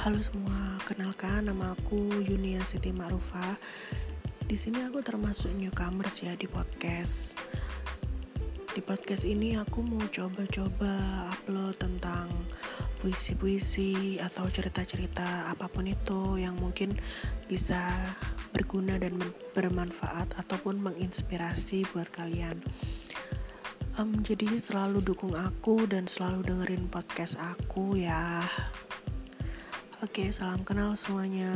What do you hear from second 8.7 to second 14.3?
Di podcast ini aku mau coba-coba upload tentang puisi-puisi